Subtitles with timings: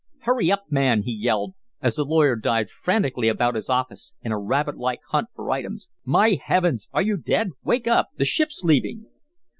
[0.21, 4.39] "Hurry up, man," he yelled, as the lawyer dived frantically about his office in a
[4.39, 5.89] rabbit like hunt for items.
[6.03, 6.89] "My Heavens!
[6.91, 7.51] Are you dead?
[7.63, 8.09] Wake up!
[8.17, 9.05] The ship's leaving."